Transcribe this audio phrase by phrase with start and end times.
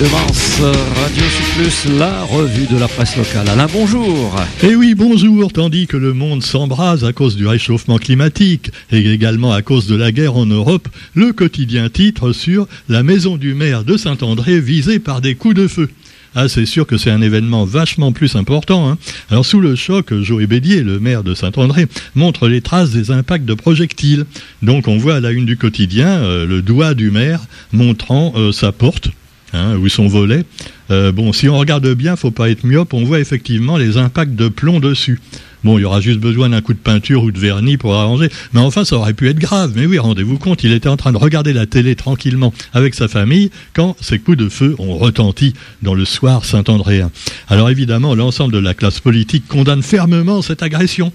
[0.00, 0.62] Devance
[0.96, 1.22] Radio
[1.54, 3.46] Plus, la revue de la presse locale.
[3.50, 4.34] Alain, bonjour.
[4.62, 5.52] Eh oui, bonjour.
[5.52, 9.96] Tandis que le monde s'embrase à cause du réchauffement climatique et également à cause de
[9.96, 15.00] la guerre en Europe, le quotidien titre sur la maison du maire de Saint-André visée
[15.00, 15.90] par des coups de feu.
[16.34, 18.88] Ah, c'est sûr que c'est un événement vachement plus important.
[18.88, 18.96] Hein.
[19.30, 23.44] Alors, sous le choc, Joël Bédier, le maire de Saint-André, montre les traces des impacts
[23.44, 24.24] de projectiles.
[24.62, 28.50] Donc, on voit à la une du quotidien euh, le doigt du maire montrant euh,
[28.50, 29.10] sa porte
[29.52, 30.44] Hein, ou son volet.
[30.90, 34.36] Euh, bon, si on regarde bien, faut pas être myope, on voit effectivement les impacts
[34.36, 35.18] de plomb dessus.
[35.64, 38.30] Bon, il y aura juste besoin d'un coup de peinture ou de vernis pour arranger.
[38.52, 39.72] Mais enfin, ça aurait pu être grave.
[39.74, 43.08] Mais oui, rendez-vous compte, il était en train de regarder la télé tranquillement avec sa
[43.08, 47.10] famille quand ces coups de feu ont retenti dans le soir Saint-Andréen.
[47.48, 51.12] Alors évidemment, l'ensemble de la classe politique condamne fermement cette agression.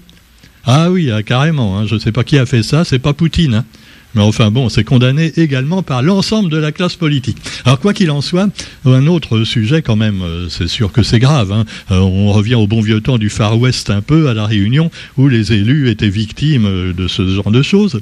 [0.64, 1.78] Ah oui, ah, carrément.
[1.78, 1.86] Hein.
[1.86, 3.54] Je ne sais pas qui a fait ça, c'est pas Poutine.
[3.54, 3.64] Hein.
[4.14, 7.36] Mais enfin bon, c'est condamné également par l'ensemble de la classe politique.
[7.64, 8.48] Alors quoi qu'il en soit,
[8.84, 11.52] un autre sujet quand même, euh, c'est sûr que c'est grave.
[11.52, 11.64] Hein.
[11.90, 14.90] Euh, on revient au bon vieux temps du Far West un peu à la Réunion
[15.18, 18.00] où les élus étaient victimes de ce genre de choses.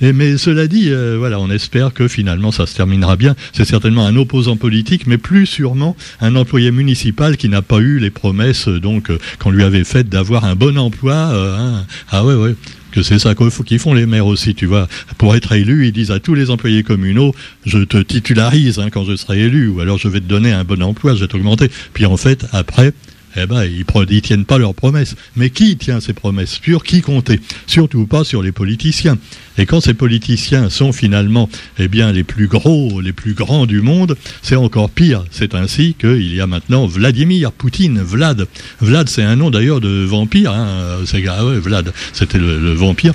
[0.00, 3.34] Mais cela dit, euh, voilà, on espère que finalement ça se terminera bien.
[3.52, 7.98] C'est certainement un opposant politique, mais plus sûrement un employé municipal qui n'a pas eu
[8.00, 11.14] les promesses donc qu'on lui avait faites d'avoir un bon emploi.
[11.14, 11.84] Hein.
[12.10, 12.54] Ah ouais, ouais
[12.94, 14.88] que c'est ça qu'ils font les maires aussi, tu vois.
[15.18, 17.34] Pour être élu, ils disent à tous les employés communaux,
[17.66, 20.62] je te titularise hein, quand je serai élu, ou alors je vais te donner un
[20.62, 21.68] bon emploi, je vais t'augmenter.
[21.92, 22.92] Puis en fait, après,
[23.36, 25.16] eh ben, ils ne tiennent pas leurs promesses.
[25.36, 26.60] Mais qui tient ces promesses?
[26.62, 27.40] Sur qui compter?
[27.66, 29.18] Surtout pas sur les politiciens.
[29.58, 33.80] Et quand ces politiciens sont finalement eh bien, les plus gros, les plus grands du
[33.80, 35.24] monde, c'est encore pire.
[35.30, 38.46] C'est ainsi qu'il y a maintenant Vladimir Poutine, Vlad.
[38.80, 40.52] Vlad, c'est un nom d'ailleurs de vampire.
[40.52, 40.98] Hein.
[41.06, 43.14] C'est, ah Vlad, c'était le vampire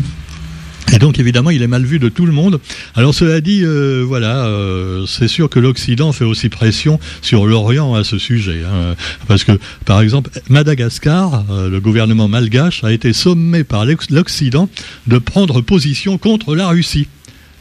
[0.93, 2.59] et donc évidemment, il est mal vu de tout le monde.
[2.95, 7.93] Alors cela dit, euh, voilà, euh, c'est sûr que l'Occident fait aussi pression sur l'Orient
[7.95, 8.95] à ce sujet, hein.
[9.27, 9.53] parce que
[9.85, 14.69] par exemple, Madagascar, euh, le gouvernement malgache a été sommé par l'Occident
[15.07, 17.07] de prendre position contre la Russie.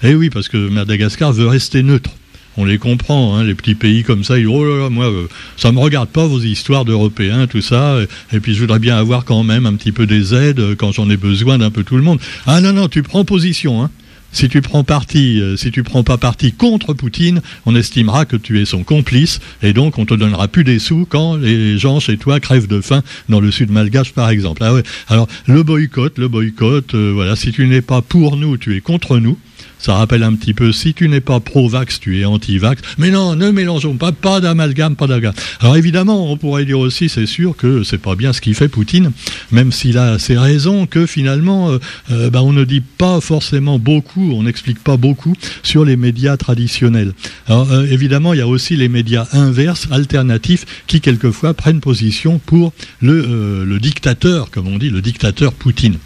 [0.03, 2.11] Eh oui, parce que Madagascar veut rester neutre
[2.59, 5.07] on les comprend, hein, les petits pays comme ça, ils disent, oh là là, moi,
[5.07, 7.99] euh, ça me regarde pas vos histoires d'Européens, tout ça,
[8.33, 10.91] et, puis je voudrais bien avoir quand même un petit peu des aides euh, quand
[10.91, 12.19] j'en ai besoin d'un peu tout le monde.
[12.47, 13.91] Ah non, non, tu prends position, hein.
[14.31, 18.37] Si tu prends parti, euh, si tu prends pas parti contre Poutine, on estimera que
[18.37, 21.99] tu es son complice et donc on te donnera plus des sous quand les gens
[21.99, 24.63] chez toi crèvent de faim dans le sud malgache par exemple.
[24.63, 24.75] Ah.
[25.09, 29.19] Alors le boycott, le boycott, voilà, si tu n'es pas pour nous, tu es contre
[29.19, 29.39] nous.
[29.79, 32.83] Ça rappelle un petit peu, si tu n'es pas pro-vax, tu es anti-vax.
[32.99, 35.35] Mais non, ne mélangeons pas, pas d'amalgame, pas d'amalgame.
[35.61, 38.69] Alors évidemment, on pourrait dire aussi, c'est sûr que c'est pas bien ce qu'il fait
[38.69, 39.13] Poutine,
[39.53, 41.79] même s'il a ses raisons, que finalement, euh,
[42.11, 46.37] euh, bah, on ne dit pas forcément beaucoup, on n'explique pas beaucoup sur les médias
[46.37, 47.13] traditionnels.
[47.47, 52.41] Alors euh, évidemment, il y a aussi les médias inverses, alternatifs, qui quelquefois prennent position
[52.45, 55.99] pour le, le dictateur, comme on dit, le dictateur Poutine.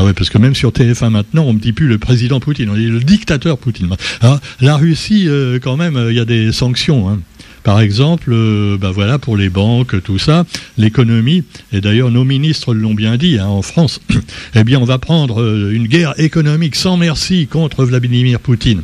[0.00, 2.70] Ah ouais, parce que même sur TF1 maintenant, on ne dit plus le président Poutine,
[2.70, 3.86] on dit le dictateur Poutine.
[4.22, 7.10] Ah, la Russie, euh, quand même, euh, il y a des sanctions.
[7.10, 7.20] Hein.
[7.64, 10.46] Par exemple, euh, bah voilà, pour les banques, tout ça,
[10.78, 14.00] l'économie, et d'ailleurs nos ministres l'ont bien dit hein, en France,
[14.54, 18.80] eh bien on va prendre une guerre économique sans merci contre Vladimir Poutine.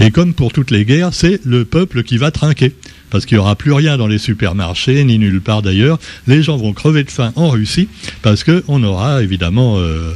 [0.00, 2.74] Et comme pour toutes les guerres, c'est le peuple qui va trinquer
[3.12, 5.98] parce qu'il n'y aura plus rien dans les supermarchés, ni nulle part d'ailleurs.
[6.26, 7.88] Les gens vont crever de faim en Russie,
[8.22, 10.12] parce qu'on aura évidemment euh,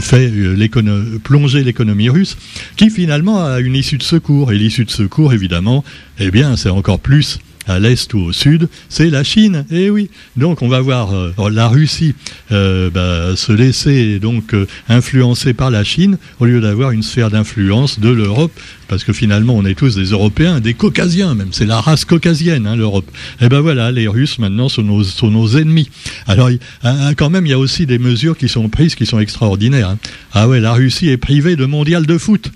[0.00, 2.36] fait euh, plonger l'économie russe,
[2.76, 4.52] qui finalement a une issue de secours.
[4.52, 5.84] Et l'issue de secours, évidemment,
[6.18, 7.38] eh bien, c'est encore plus
[7.70, 9.64] à l'est ou au sud, c'est la Chine.
[9.70, 12.14] Et eh oui, donc on va voir euh, la Russie
[12.50, 17.30] euh, bah, se laisser donc euh, influencer par la Chine au lieu d'avoir une sphère
[17.30, 18.52] d'influence de l'Europe,
[18.88, 22.66] parce que finalement on est tous des Européens, des Caucasiens même, c'est la race caucasienne
[22.66, 23.08] hein, l'Europe.
[23.40, 25.90] Et eh ben voilà, les Russes maintenant sont nos, ennemis.
[26.26, 26.50] Alors
[27.16, 29.90] quand même il y a aussi des mesures qui sont prises qui sont extraordinaires.
[29.90, 29.98] Hein.
[30.32, 32.50] Ah ouais, la Russie est privée de mondial de foot.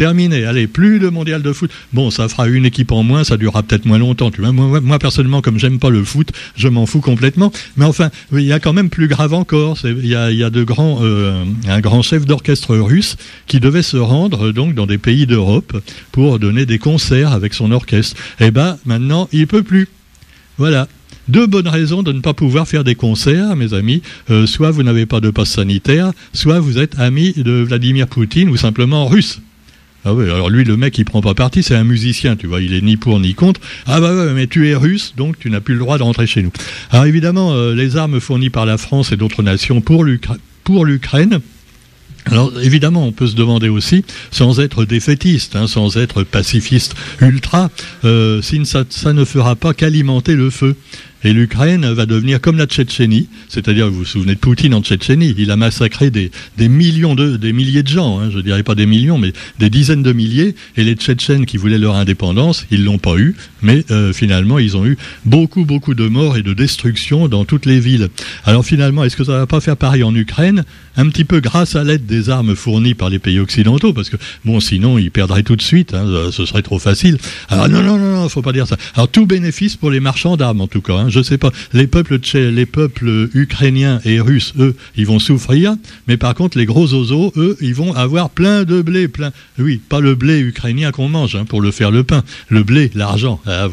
[0.00, 0.46] Terminé.
[0.46, 1.70] Allez, plus de mondial de foot.
[1.92, 4.30] Bon, ça fera une équipe en moins, ça durera peut-être moins longtemps.
[4.30, 4.50] Tu vois.
[4.50, 7.52] Moi, personnellement, comme j'aime pas le foot, je m'en fous complètement.
[7.76, 9.76] Mais enfin, il y a quand même plus grave encore.
[9.84, 14.52] Il y a, de grands, euh, un grand chef d'orchestre russe qui devait se rendre
[14.52, 15.76] donc dans des pays d'Europe
[16.12, 18.16] pour donner des concerts avec son orchestre.
[18.40, 19.86] Eh ben, maintenant, il peut plus.
[20.56, 20.88] Voilà
[21.28, 24.00] deux bonnes raisons de ne pas pouvoir faire des concerts, mes amis.
[24.30, 28.48] Euh, soit vous n'avez pas de passe sanitaire, soit vous êtes ami de Vladimir Poutine
[28.48, 29.40] ou simplement russe.
[30.04, 32.62] Ah oui, alors lui, le mec, il prend pas parti, c'est un musicien, tu vois,
[32.62, 33.60] il est ni pour ni contre.
[33.86, 36.26] Ah bah ouais, mais tu es russe, donc tu n'as plus le droit de rentrer
[36.26, 36.52] chez nous.
[36.90, 41.40] Alors évidemment, euh, les armes fournies par la France et d'autres nations pour l'Ukraine,
[42.26, 47.70] Alors évidemment, on peut se demander aussi, sans être défaitiste, hein, sans être pacifiste ultra,
[48.04, 50.76] euh, si ça, ça ne fera pas qu'alimenter le feu.
[51.22, 55.34] Et l'Ukraine va devenir comme la Tchétchénie, c'est-à-dire, vous vous souvenez de Poutine en Tchétchénie,
[55.36, 58.74] il a massacré des, des millions de, des milliers de gens, hein, je dirais pas
[58.74, 62.84] des millions, mais des dizaines de milliers, et les Tchétchènes qui voulaient leur indépendance, ils
[62.84, 66.54] l'ont pas eu, mais euh, finalement, ils ont eu beaucoup, beaucoup de morts et de
[66.54, 68.08] destruction dans toutes les villes.
[68.44, 70.64] Alors finalement, est-ce que ça va pas faire pareil en Ukraine?
[70.96, 74.16] Un petit peu grâce à l'aide des armes fournies par les pays occidentaux, parce que
[74.44, 77.18] bon, sinon ils perdraient tout de suite, hein, ce serait trop facile.
[77.48, 78.76] Alors non, non, non, non, faut pas dire ça.
[78.94, 80.94] Alors tout bénéfice pour les marchands d'armes en tout cas.
[80.94, 85.74] Hein, je sais pas, les peuples les peuples ukrainiens et russes, eux, ils vont souffrir,
[86.08, 89.32] mais par contre les gros oiseaux, eux, ils vont avoir plein de blé, plein.
[89.58, 92.90] Oui, pas le blé ukrainien qu'on mange hein, pour le faire le pain, le blé,
[92.94, 93.40] l'argent.
[93.46, 93.68] Ah.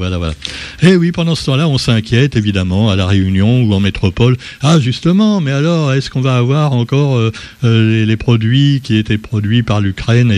[0.81, 4.37] Et oui, pendant ce temps-là, on s'inquiète évidemment à la Réunion ou en métropole.
[4.61, 7.31] Ah justement, mais alors, est-ce qu'on va avoir encore euh,
[7.63, 10.31] euh, les, produits qui étaient produits par l'Ukraine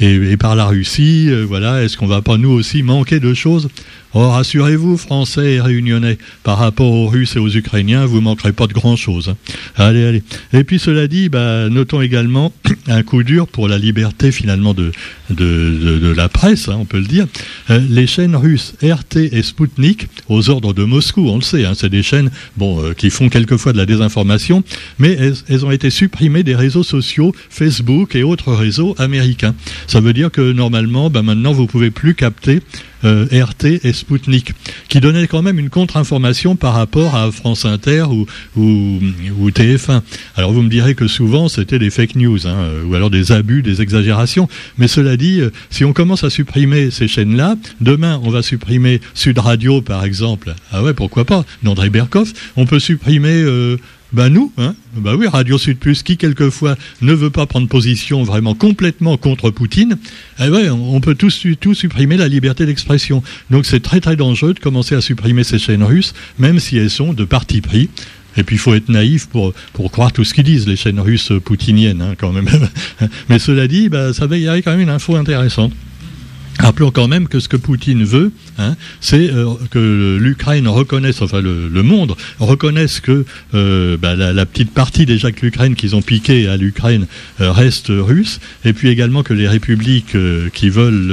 [0.00, 1.26] et, par la Russie.
[1.28, 3.68] Euh, voilà, est-ce qu'on va pas nous aussi manquer de choses?
[4.18, 8.66] Or, rassurez-vous, Français et Réunionnais, par rapport aux Russes et aux Ukrainiens, vous manquerez pas
[8.66, 9.28] de grand-chose.
[9.28, 9.36] Hein.
[9.76, 10.22] Allez, allez.
[10.54, 12.50] Et puis, cela dit, bah, notons également
[12.88, 14.92] un coup dur pour la liberté, finalement, de,
[15.30, 17.26] de, la presse, hein, on peut le dire.
[17.70, 21.72] Euh, les chaînes russes RT et Sputnik, aux ordres de Moscou, on le sait, hein,
[21.74, 24.62] c'est des chaînes bon, euh, qui font quelquefois de la désinformation,
[24.98, 25.16] mais
[25.48, 29.54] elles, ont été supprimées des réseaux sociaux, Facebook et autres réseaux américains.
[29.86, 32.60] Ça veut dire que, normalement, bah, maintenant, vous pouvez plus capter
[33.04, 34.52] euh, RT et Spoutnik,
[34.88, 40.00] qui donnaient quand même une contre-information par rapport à France Inter ou, ou, TF1.
[40.34, 43.62] Alors vous me direz que souvent c'était des fake news, hein, ou alors des abus,
[43.62, 48.30] des exagérations, mais cela dit, euh, si on commence à supprimer ces chaînes-là, demain on
[48.30, 53.42] va supprimer Sud Radio par exemple, ah ouais pourquoi pas, d'André Berkoff, on peut supprimer...
[53.42, 53.76] Euh,
[54.12, 54.74] ben nous, hein.
[54.96, 59.50] Ben oui, Radio Sud Plus, qui quelquefois ne veut pas prendre position vraiment complètement contre
[59.50, 59.98] Poutine,
[60.38, 61.30] eh on peut tout,
[61.60, 63.22] tout supprimer la liberté d'expression.
[63.50, 66.88] Donc c'est très très dangereux de commencer à supprimer ces chaînes russes, même si elles
[66.88, 67.90] sont de parti pris.
[68.36, 71.00] Et puis il faut être naïf pour, pour croire tout ce qu'ils disent, les chaînes
[71.00, 72.48] russes poutiniennes, hein, quand même.
[73.28, 75.72] Mais cela dit, ben, ça va y avoir quand même une info intéressante.
[76.58, 81.40] Rappelons quand même que ce que Poutine veut, hein, c'est euh, que l'Ukraine reconnaisse, enfin
[81.42, 83.24] le, monde reconnaisse que
[83.54, 87.06] euh, bah, la, petite partie déjà que l'Ukraine qu'ils ont piqué à l'Ukraine
[87.40, 90.16] euh, reste russe, et puis également que les républiques
[90.54, 91.06] qui veulent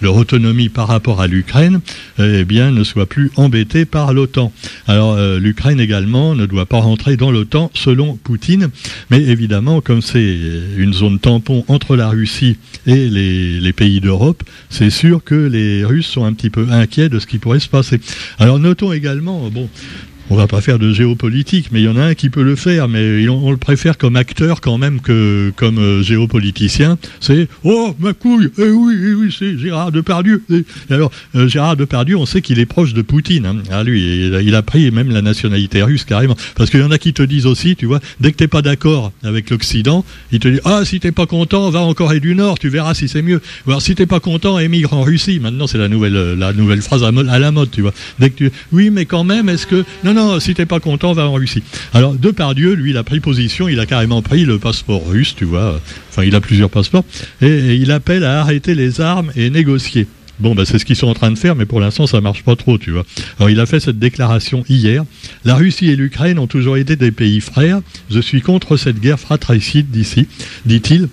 [0.00, 1.80] leur, autonomie par rapport à l'Ukraine,
[2.18, 4.52] eh bien, ne soient plus embêtées par l'OTAN.
[4.86, 8.70] Alors l'Ukraine également ne doit pas rentrer dans l'OTAN selon Poutine,
[9.10, 10.38] mais évidemment, comme c'est
[10.76, 12.56] une zone tampon entre la Russie
[12.86, 14.42] et les pays d'Europe,
[14.76, 17.68] c'est sûr que les Russes sont un petit peu inquiets de ce qui pourrait se
[17.68, 17.98] passer.
[18.38, 19.70] Alors notons également, bon,
[20.30, 22.56] on va pas faire de géopolitique, mais il y en a un qui peut le
[22.56, 26.98] faire, mais on, le préfère comme acteur quand même que comme euh, géopoliticien.
[27.20, 30.42] C'est oh ma couille, eh oui, eh oui, c'est Gérard Depardieu.
[30.50, 33.46] Et alors euh, Gérard Depardieu, on sait qu'il est proche de Poutine.
[33.46, 33.56] Hein.
[33.70, 36.98] Ah lui, il a, pris même la nationalité russe carrément, parce qu'il y en a
[36.98, 40.48] qui te disent aussi, tu vois, dès que t'es pas d'accord avec l'Occident, ils te
[40.48, 43.22] disent ah si t'es pas content, va en Corée du Nord, tu verras si c'est
[43.22, 43.40] mieux.
[43.66, 45.38] Ou alors si t'es pas content, émigre en Russie.
[45.40, 47.92] Maintenant c'est la nouvelle la nouvelle phrase à, la mode, tu vois.
[48.18, 51.12] Dès que tu oui, mais quand même, est-ce que non non, si t'es pas content,
[51.12, 51.62] va en Russie.
[51.92, 55.44] Alors, Depardieu, lui, il a pris position, il a carrément pris le passeport russe, tu
[55.44, 55.78] vois.
[56.08, 57.04] Enfin, il a plusieurs passeports.
[57.42, 60.06] Et, il appelle à arrêter les armes et négocier.
[60.40, 62.42] Bon, bah, c'est ce qu'ils sont en train de faire, mais pour l'instant, ça marche
[62.44, 63.04] pas trop, tu vois.
[63.38, 65.04] Alors, il a fait cette déclaration hier.
[65.44, 67.80] La Russie et l'Ukraine ont toujours été des pays frères.
[68.10, 70.28] Je suis contre cette guerre fratricide d'ici,
[70.64, 71.08] dit-il.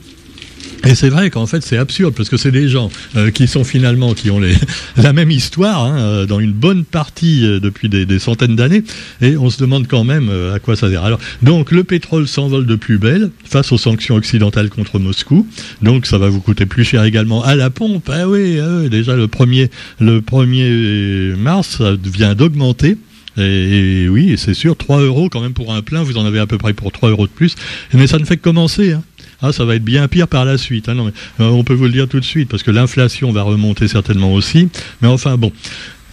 [0.85, 3.63] Et c'est vrai qu'en fait c'est absurde parce que c'est des gens euh, qui sont
[3.63, 4.41] finalement qui ont
[4.97, 8.83] la même histoire hein, euh, dans une bonne partie euh, depuis des, centaines d'années
[9.21, 11.03] et on se demande quand même à quoi ça sert.
[11.03, 15.47] Alors donc le pétrole s'envole de plus belle face aux sanctions occidentales contre Moscou.
[15.81, 18.09] Donc ça va vous coûter plus cher également à la pompe.
[18.13, 22.97] Ah oui, ah déjà le 1er le 1er mars ça vient d'augmenter.
[23.37, 26.45] Et, oui, c'est sûr, 3 euros quand même pour un plein, vous en avez à
[26.45, 27.55] peu près pour 3 euros de plus.
[27.93, 28.91] Mais ça ne fait que commencer.
[28.91, 29.03] Hein.
[29.45, 30.87] Ah, ça va être bien pire par la suite.
[30.87, 30.95] Hein,
[31.41, 34.33] euh, on peut vous le dire tout de suite, parce que l'inflation va remonter certainement
[34.33, 34.69] aussi.
[35.01, 35.51] Mais enfin, bon.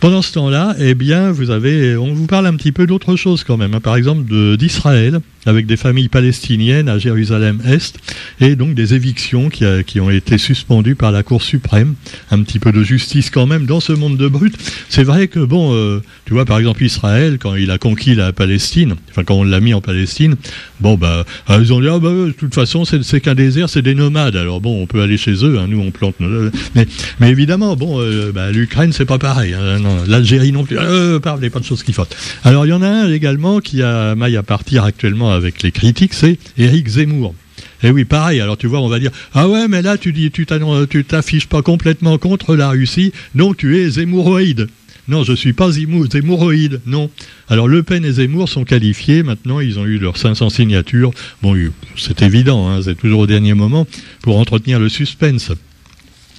[0.00, 3.45] Pendant ce temps-là, eh bien, vous avez, on vous parle un petit peu d'autre chose
[3.45, 3.75] quand même.
[3.75, 3.80] Hein.
[3.80, 4.25] Par exemple,
[4.57, 7.99] d'Israël, avec des familles palestiniennes à Jérusalem-Est,
[8.40, 11.97] et donc des évictions qui, ont été suspendues par la Cour suprême.
[12.30, 14.54] Un petit peu de justice quand même dans ce monde de brut.
[14.88, 18.33] C'est vrai que, bon, euh, tu vois, par exemple, Israël, quand il a conquis la
[18.33, 20.37] Palestine, enfin, quand on l'a mis en Palestine,
[20.80, 23.83] bon, bah, euh, ils ont dit, ah, bah, de toute façon, c'est qu'un désert, c'est
[23.83, 24.37] des nomades.
[24.37, 26.50] Alors, bon, on peut aller chez eux, hein, nous, on plante nos...
[26.75, 26.87] Mais,
[27.19, 29.54] mais évidemment, bon, euh, bah, l'Ukraine, c'est pas pareil.
[29.54, 30.78] Hein, L'Algérie non plus.
[30.78, 32.06] Euh, pas de choses qui font.
[32.44, 35.73] Alors, il y en a un également qui a maille à partir actuellement avec les
[35.73, 37.35] critiques, c'est Éric Zemmour.
[37.82, 38.40] Et oui, pareil.
[38.40, 41.62] Alors tu vois, on va dire ah ouais, mais là tu dis tu t'affiches pas
[41.62, 44.68] complètement contre la Russie, donc tu es zémouroïde.
[45.09, 47.11] Non, je ne suis pas zémouroïde, non.
[47.49, 51.11] Alors Le Pen et Zemmour sont qualifiés, maintenant ils ont eu leurs 500 signatures.
[51.42, 51.56] Bon,
[51.97, 53.87] c'est évident, hein, c'est toujours au dernier moment
[54.23, 55.52] pour entretenir le suspense.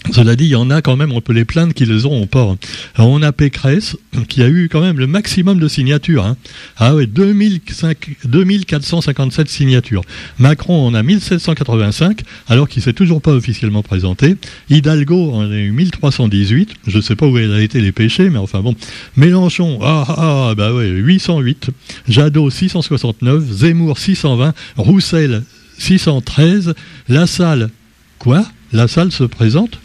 [0.09, 2.25] Cela dit, il y en a quand même, on peut les plaindre qui les auront
[2.25, 2.55] pas.
[2.95, 3.95] Alors on a Pécresse,
[4.27, 6.25] qui a eu quand même le maximum de signatures.
[6.25, 6.37] Hein.
[6.77, 10.01] Ah oui, 2457 signatures.
[10.39, 14.37] Macron en a 1785, alors qu'il s'est toujours pas officiellement présenté.
[14.69, 16.73] Hidalgo en a eu 1318.
[16.87, 18.73] Je ne sais pas où elle a été les péchés, mais enfin bon.
[19.15, 21.69] Mélenchon, ah, ah, ah bah ouais, 808.
[22.09, 23.51] Jadot 669.
[23.51, 24.55] Zemmour 620.
[24.77, 25.43] Roussel
[25.77, 26.73] 613.
[27.07, 27.69] Lassalle,
[28.17, 28.43] quoi?
[28.73, 29.77] La salle se présente?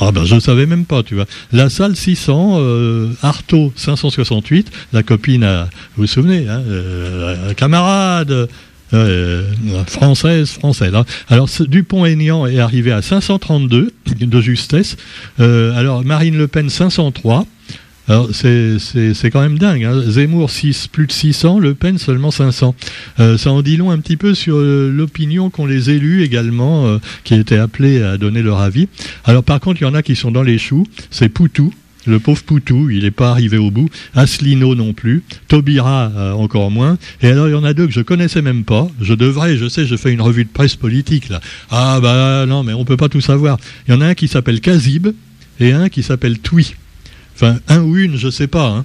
[0.00, 1.26] Ah ben je ne savais même pas, tu vois.
[1.52, 5.44] La salle 600, euh, Artaud 568, la copine,
[5.96, 8.48] vous vous souvenez, hein, euh, camarade
[8.92, 9.42] euh,
[9.86, 10.94] française, française.
[10.94, 11.04] Hein.
[11.28, 14.96] Alors Dupont-Aignan est arrivé à 532 de justesse.
[15.38, 17.46] alors Marine Le Pen 503.
[18.06, 19.84] Alors c'est quand même dingue.
[19.84, 20.02] Hein.
[20.06, 22.74] Zemmour 6, plus de 600, Le Pen seulement 500.
[23.20, 26.86] Euh, ça en dit long un petit peu sur euh, l'opinion qu'ont les élus également,
[26.86, 28.88] euh, qui étaient appelés à donner leur avis.
[29.24, 30.86] Alors par contre, il y en a qui sont dans les choux.
[31.10, 31.72] C'est Poutou.
[32.06, 33.88] Le pauvre Poutou, il n'est pas arrivé au bout.
[34.14, 35.22] Asselineau non plus.
[35.48, 36.98] Taubira encore moins.
[37.22, 38.88] Et alors il y en a deux que je connaissais même pas.
[39.00, 41.40] Je devrais, je sais, je fais une revue de presse politique là.
[41.70, 43.56] Ah bah non, mais on peut pas tout savoir.
[43.88, 45.08] Il y en a un qui s'appelle Kazib
[45.60, 46.74] et un qui s'appelle Tui.
[47.34, 48.68] Enfin, un ou une, je sais pas.
[48.68, 48.84] Hein.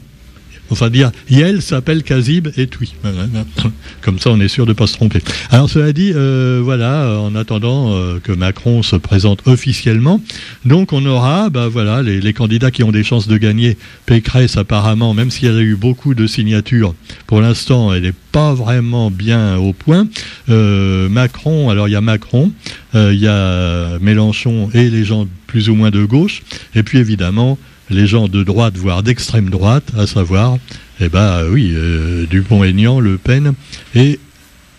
[0.71, 2.93] Enfin, dire Yel s'appelle Kazib et Tui.
[4.01, 5.19] Comme ça, on est sûr de ne pas se tromper.
[5.49, 10.21] Alors, cela dit, euh, voilà, en attendant euh, que Macron se présente officiellement,
[10.65, 13.77] donc on aura, bah, voilà, les, candidats qui ont des chances de gagner.
[14.05, 16.93] Pécresse, apparemment, même s'il y a eu beaucoup de signatures,
[17.25, 20.07] pour l'instant, elle n'est pas vraiment bien au point.
[20.49, 22.51] Euh, Macron, alors il y a Macron,
[22.93, 26.43] il y a Mélenchon et les gens plus ou moins de gauche,
[26.75, 27.57] et puis évidemment,
[27.89, 30.57] les gens de droite, voire d'extrême droite, à savoir,
[30.99, 33.53] eh ben oui, euh, Dupont-Aignan, Le Pen
[33.95, 34.19] et,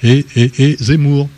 [0.03, 1.29] et, et, Zemmour.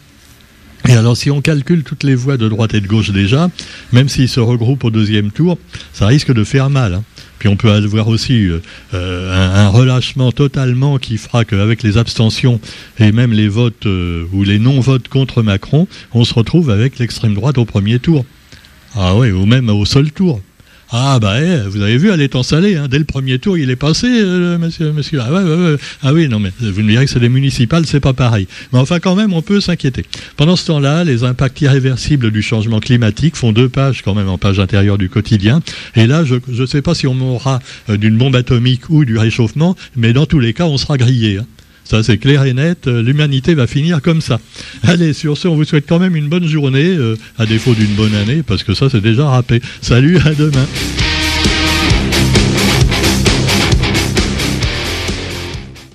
[0.89, 3.49] Et alors, si on calcule toutes les voix de droite et de gauche déjà,
[3.93, 5.59] même s'ils se regroupent au deuxième tour,
[5.93, 6.95] ça risque de faire mal.
[6.95, 7.05] Hein.
[7.39, 8.61] Puis on peut avoir aussi euh,
[8.95, 12.61] euh, un, relâchement totalement qui fera qu'avec les abstentions
[12.99, 17.59] et même les votes ou les non-votes contre Macron, on se retrouve avec l'extrême droite
[17.59, 18.25] au premier tour.
[18.95, 20.41] Ah oui, ou même au seul tour.
[20.95, 22.77] Ah bah eh, vous avez vu, elle est salé.
[22.77, 22.87] Hein.
[22.87, 25.21] Dès le premier tour, il est passé, euh, monsieur, monsieur.
[25.23, 25.31] Ah,
[26.03, 28.47] ah, oui, non mais vous me direz que c'est des municipales, c'est pas pareil.
[28.75, 30.05] Mais enfin quand même, on peut s'inquiéter.
[30.37, 34.37] Pendant ce temps-là, les impacts irréversibles du changement climatique font deux pages quand même en
[34.37, 35.63] page intérieure du quotidien.
[35.97, 39.17] Et là, je ne sais pas si on mourra euh, d'une bombe atomique ou du
[39.17, 41.39] réchauffement, mais dans tous les cas, on sera grillé.
[41.39, 41.47] Hein.
[41.85, 42.87] Ça, c'est clair et net.
[42.87, 44.41] Euh, l'humanité va finir comme ça.
[44.83, 47.95] Allez, sur ce, on vous souhaite quand même une bonne journée, euh, à défaut d'une
[47.95, 49.61] bonne année, parce que ça, c'est déjà râpé.
[49.81, 50.67] Salut, à demain.